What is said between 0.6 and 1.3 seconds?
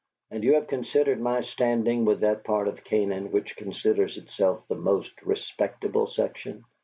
considered